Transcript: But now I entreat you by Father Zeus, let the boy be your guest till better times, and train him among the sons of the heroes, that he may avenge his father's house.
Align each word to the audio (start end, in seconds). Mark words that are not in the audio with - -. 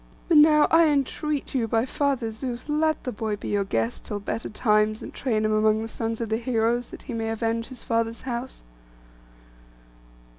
But 0.27 0.37
now 0.37 0.65
I 0.71 0.87
entreat 0.87 1.53
you 1.53 1.67
by 1.67 1.85
Father 1.85 2.31
Zeus, 2.31 2.67
let 2.67 3.03
the 3.03 3.11
boy 3.11 3.35
be 3.35 3.49
your 3.49 3.63
guest 3.63 4.03
till 4.03 4.19
better 4.19 4.49
times, 4.49 5.03
and 5.03 5.13
train 5.13 5.45
him 5.45 5.51
among 5.51 5.83
the 5.83 5.87
sons 5.87 6.19
of 6.21 6.29
the 6.29 6.37
heroes, 6.37 6.89
that 6.89 7.03
he 7.03 7.13
may 7.13 7.29
avenge 7.29 7.67
his 7.67 7.83
father's 7.83 8.23
house. 8.23 8.63